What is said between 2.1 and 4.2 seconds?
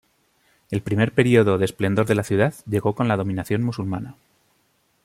la ciudad llegó con la dominación musulmana.